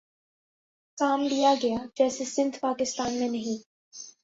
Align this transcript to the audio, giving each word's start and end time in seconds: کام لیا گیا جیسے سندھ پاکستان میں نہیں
کام 0.97 1.21
لیا 1.23 1.53
گیا 1.61 1.77
جیسے 1.97 2.25
سندھ 2.25 2.59
پاکستان 2.59 3.13
میں 3.13 3.29
نہیں 3.29 3.63